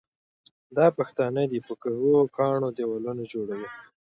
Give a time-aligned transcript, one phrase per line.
[0.77, 3.67] دا پښتانه دي او د کږو کاڼو دېوالونه جوړوي.